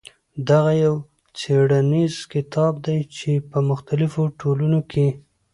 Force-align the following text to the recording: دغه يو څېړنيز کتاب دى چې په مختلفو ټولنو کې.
دغه 0.49 0.73
يو 0.85 0.93
څېړنيز 1.37 2.15
کتاب 2.33 2.73
دى 2.85 2.97
چې 3.17 3.31
په 3.49 3.57
مختلفو 3.69 4.23
ټولنو 4.39 4.79
کې. 4.91 5.07